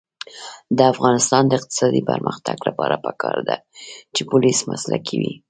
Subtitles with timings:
[0.77, 3.55] د افغانستان د اقتصادي پرمختګ لپاره پکار ده
[4.13, 5.33] چې پولیس مسلکي وي.